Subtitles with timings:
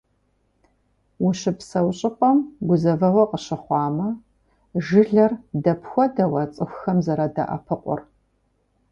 [1.25, 4.09] Ущыпсэу щӏыпӏэм гузэвэгъуэ къыщыхъуамэ,
[4.85, 5.31] жылэр
[5.63, 7.99] дапхуэдэу а цӏыхухэм зэрадэӏэпыкъур?